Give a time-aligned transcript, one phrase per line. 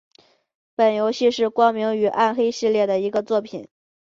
[0.73, 3.67] 本游戏是光明与黑暗系列的一个作品。